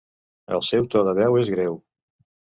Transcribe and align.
El 0.55 0.63
seu 0.67 0.87
to 0.95 1.03
de 1.07 1.13
veu 1.19 1.37
és 1.41 1.51
greu. 1.57 1.77